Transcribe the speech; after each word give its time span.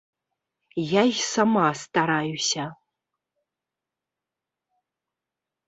Я 0.75 1.01
й 1.03 1.13
сама 1.13 1.73
стараюся. 1.73 2.75